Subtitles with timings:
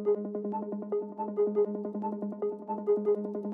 [0.00, 0.26] Thank
[3.34, 3.47] you.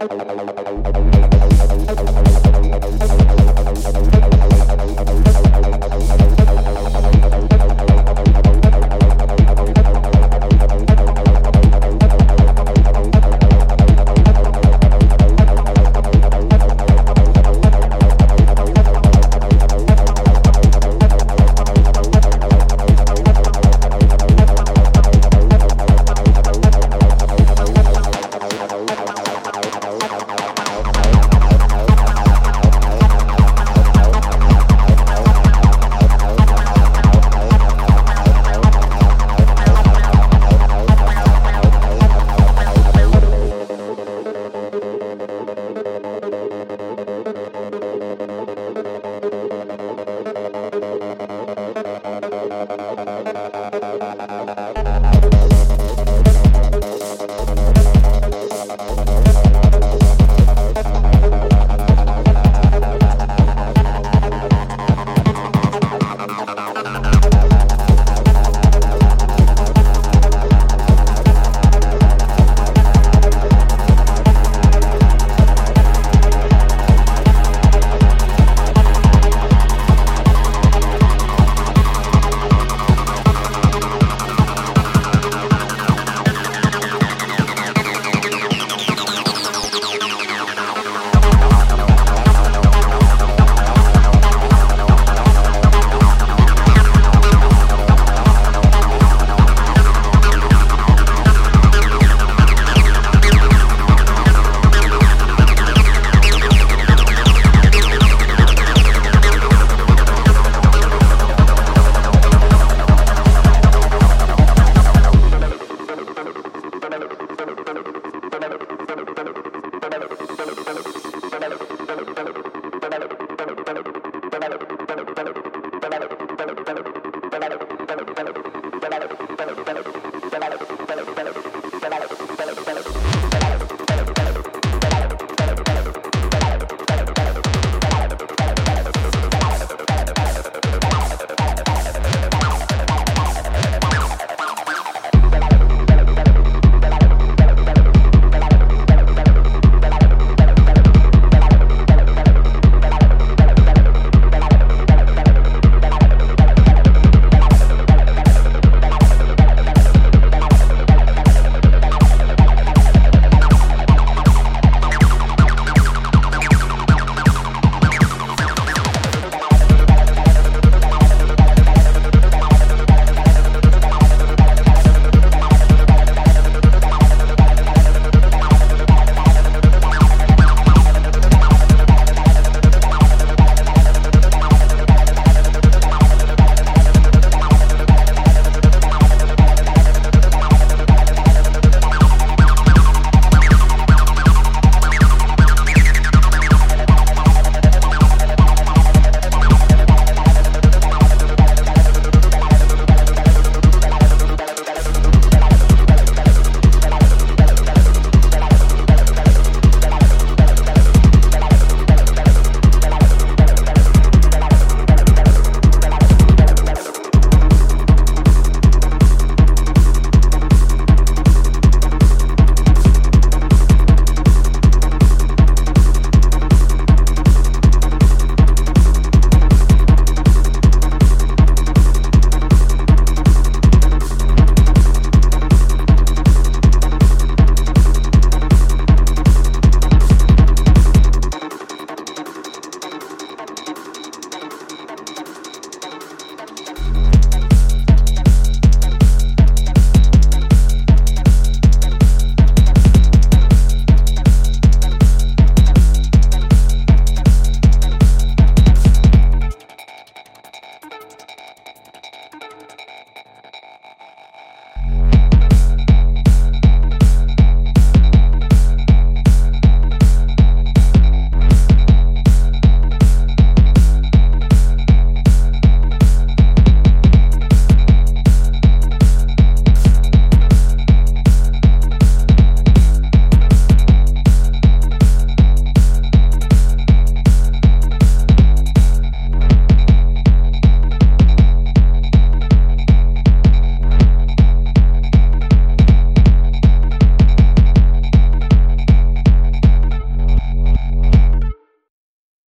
[0.00, 0.53] la la la la